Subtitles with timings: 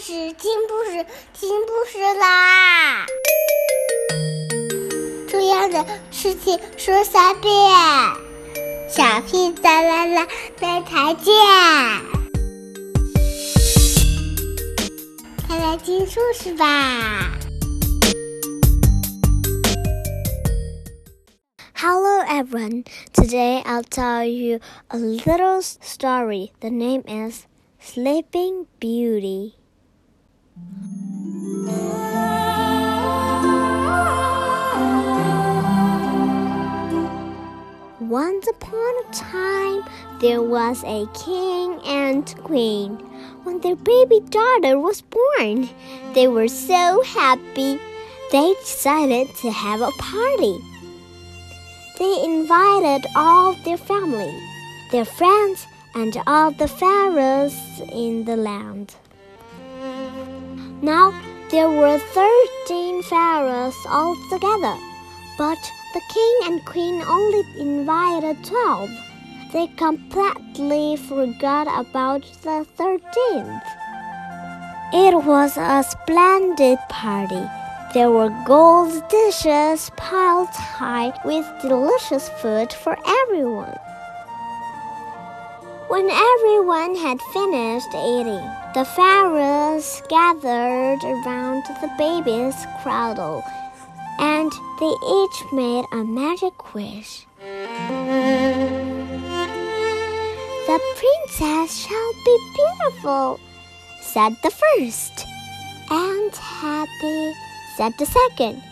[0.00, 1.04] 事，听故事，
[1.34, 3.04] 听故事啦！
[5.28, 7.52] 重要的事情说三遍，
[8.88, 10.26] 小屁哒啦啦，
[10.58, 11.34] 明天见！
[15.46, 17.38] 快来听故事吧
[21.74, 22.84] ！Hello everyone.
[23.12, 26.52] Today I'll tell you a little story.
[26.60, 27.42] The name is
[27.78, 29.59] Sleeping Beauty.
[38.10, 39.84] Once upon a time,
[40.20, 42.96] there was a king and queen.
[43.44, 45.68] When their baby daughter was born,
[46.14, 47.78] they were so happy.
[48.32, 50.58] They decided to have a party.
[51.98, 54.34] They invited all their family,
[54.90, 57.54] their friends, and all the pharaohs
[57.92, 58.96] in the land.
[60.82, 61.12] Now
[61.50, 64.76] there were thirteen pharaohs altogether,
[65.36, 65.58] but
[65.92, 68.90] the king and queen only invited twelve.
[69.52, 73.64] They completely forgot about the thirteenth.
[74.92, 77.44] It was a splendid party.
[77.92, 83.76] There were gold dishes piled high with delicious food for everyone.
[85.88, 93.42] When everyone had finished eating, the pharaohs gathered around the baby's cradle
[94.20, 97.26] and they each made a magic wish.
[100.66, 103.40] The princess shall be beautiful,
[104.02, 105.26] said the first,
[105.90, 107.32] and happy,
[107.76, 108.62] said the second,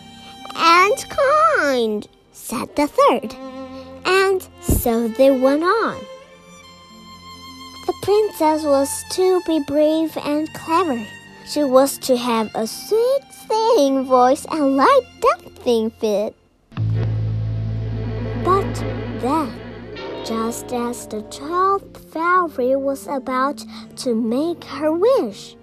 [0.55, 1.05] and
[1.57, 3.35] kind, said the third,
[4.05, 5.97] and so they went on.
[7.89, 11.03] The princess was to be brave and clever.
[11.47, 16.35] She was to have a sweet singing voice and light dancing feet.
[18.45, 18.75] But
[19.25, 19.51] then,
[20.23, 23.65] just as the twelfth fairy was about
[24.03, 25.55] to make her wish,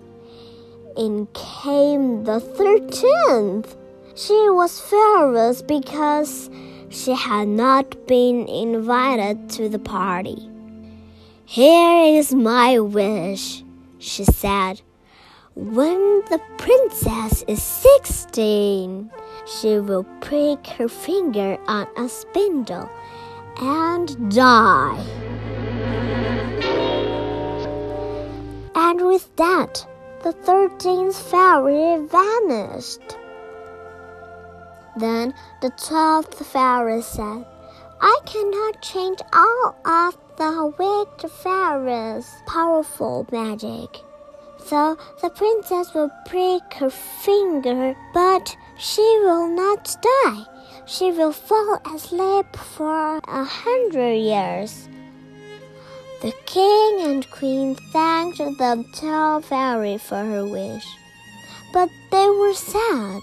[0.97, 3.77] in came the thirteenth.
[4.17, 6.51] She was furious because
[6.89, 10.51] she had not been invited to the party.
[11.49, 13.63] Here is my wish,
[13.99, 14.83] she said.
[15.55, 19.13] When the princess is sixteen,
[19.47, 22.91] she will prick her finger on a spindle
[23.61, 25.01] and die.
[28.75, 29.87] And with that,
[30.25, 33.17] the thirteenth fairy vanished.
[34.97, 37.47] Then the twelfth fairy said,
[38.01, 44.03] I cannot change all of the wicked fairy's powerful magic.
[44.59, 50.45] So the princess will break her finger, but she will not die.
[50.87, 54.89] She will fall asleep for a hundred years.
[56.23, 60.87] The king and queen thanked the tall fairy for her wish,
[61.73, 63.23] but they were sad.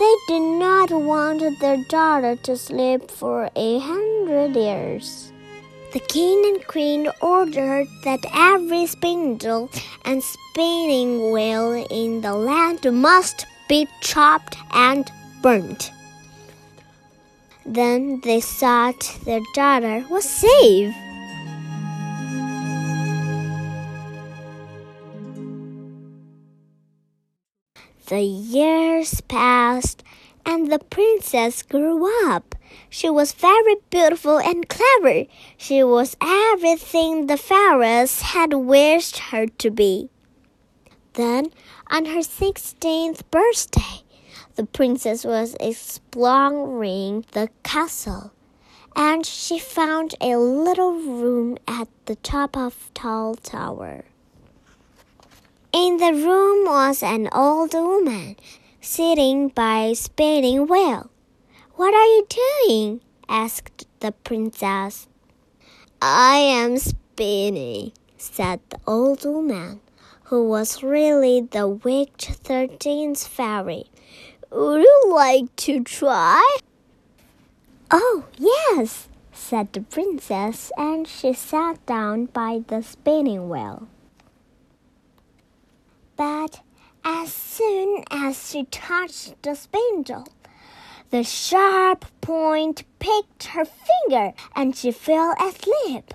[0.00, 5.30] They did not want their daughter to sleep for a hundred years.
[5.92, 9.68] The king and queen ordered that every spindle
[10.06, 15.04] and spinning wheel in the land must be chopped and
[15.42, 15.92] burnt.
[17.66, 20.94] Then they thought their daughter was safe.
[28.10, 30.02] The years passed
[30.44, 32.56] and the princess grew up.
[32.88, 35.26] She was very beautiful and clever.
[35.56, 40.08] She was everything the pharaohs had wished her to be.
[41.12, 41.52] Then,
[41.88, 44.02] on her sixteenth birthday,
[44.56, 48.32] the princess was exploring the castle,
[48.96, 54.06] and she found a little room at the top of tall tower.
[55.72, 58.34] In the room was an old woman
[58.80, 61.10] sitting by a spinning wheel.
[61.76, 63.00] What are you doing?
[63.28, 65.06] asked the princess.
[66.02, 69.78] I am spinning, said the old woman,
[70.24, 73.84] who was really the wicked thirteenth fairy.
[74.50, 76.58] Would you like to try?
[77.92, 83.86] Oh, yes, said the princess, and she sat down by the spinning wheel.
[86.20, 86.60] But
[87.02, 87.32] as
[87.90, 90.26] soon as she touched the spindle,
[91.10, 96.14] the sharp point picked her finger and she fell asleep.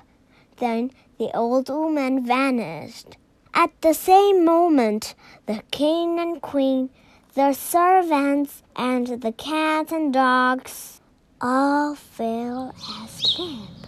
[0.57, 3.17] Then the old woman vanished.
[3.53, 5.15] At the same moment,
[5.47, 6.89] the king and queen,
[7.33, 11.01] the servants, and the cats and dogs
[11.41, 12.73] all fell
[13.03, 13.84] asleep.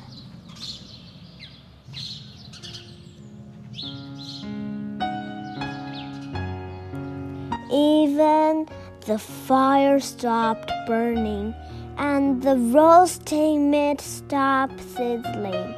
[7.71, 8.67] Even
[9.05, 11.53] the fire stopped burning
[11.97, 15.75] and the roasting meat stopped sizzling.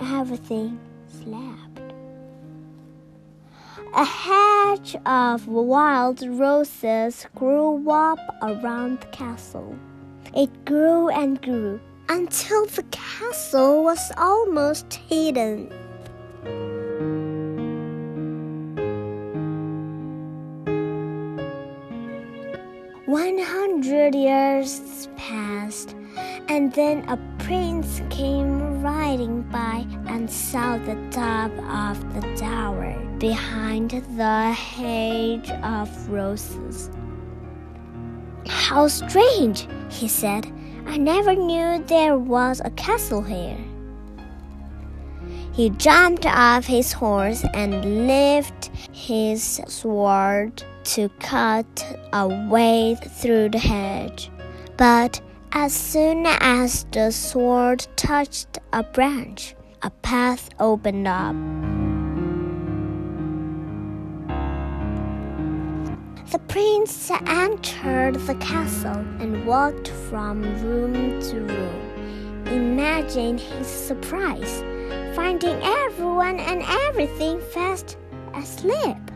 [0.00, 1.92] Everything slept.
[3.94, 9.76] A hedge of wild roses grew up around the castle.
[10.36, 15.72] It grew and grew until the castle was almost hidden.
[23.08, 25.96] One hundred years passed,
[26.50, 33.92] and then a prince came riding by and saw the top of the tower behind
[33.92, 36.90] the hedge of roses.
[38.46, 40.52] How strange, he said.
[40.86, 43.56] I never knew there was a castle here.
[45.54, 53.58] He jumped off his horse and lifted his sword to cut a way through the
[53.58, 54.30] hedge.
[54.78, 55.20] But
[55.52, 61.36] as soon as the sword touched a branch, a path opened up.
[66.30, 72.46] The prince entered the castle and walked from room to room.
[72.46, 74.62] Imagine his surprise,
[75.14, 77.98] finding everyone and everything fast
[78.34, 79.07] asleep.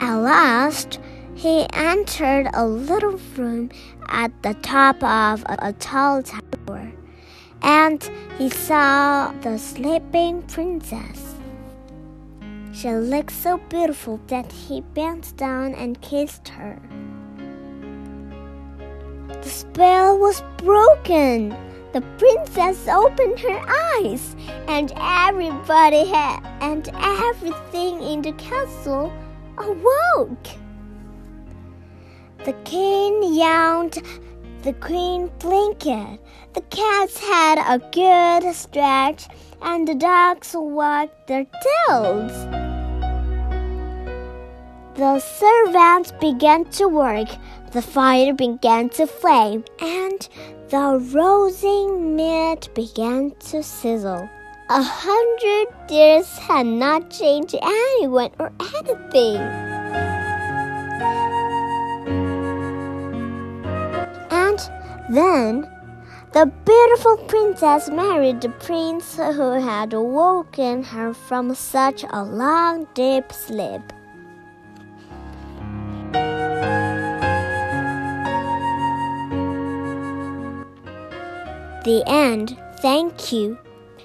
[0.00, 0.98] At last,
[1.34, 3.70] he entered a little room
[4.08, 6.90] at the top of a tall tower,
[7.60, 11.34] and he saw the sleeping princess.
[12.72, 16.80] She looked so beautiful that he bent down and kissed her.
[19.28, 21.54] The spell was broken.
[21.92, 23.60] The princess opened her
[23.98, 24.34] eyes,
[24.66, 29.12] and everybody had, and everything in the castle
[29.60, 30.48] awoke.
[32.44, 34.02] The king yawned,
[34.62, 39.28] the queen blinked, the cats had a good stretch,
[39.62, 41.46] and the dogs wagged their
[41.86, 42.32] tails.
[44.94, 47.28] The servants began to work,
[47.72, 50.28] the fire began to flame, and
[50.68, 54.28] the roasting meat began to sizzle.
[54.72, 59.34] A hundred years had not changed anyone or anything.
[64.30, 64.60] And
[65.10, 65.68] then
[66.32, 73.32] the beautiful princess married the prince who had awoken her from such a long, deep
[73.32, 73.82] sleep.
[81.82, 82.56] The end.
[82.80, 83.58] Thank you.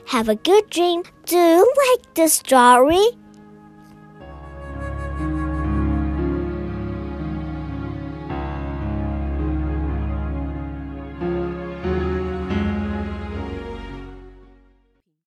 [0.07, 1.04] Have a good dream.
[1.25, 3.06] Do you like the story?